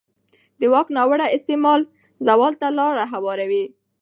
[0.59, 1.81] د واک ناوړه استعمال
[2.27, 3.65] زوال ته لاره هواروي